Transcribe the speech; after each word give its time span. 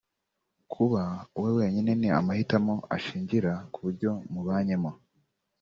kuba 0.71 1.03
uwe 1.37 1.51
wenyine 1.59 1.91
ni 1.99 2.07
amahitamo 2.19 2.75
ashingira 2.95 3.51
ku 3.71 3.77
buryo 3.85 4.11
mubanyemo 4.31 4.91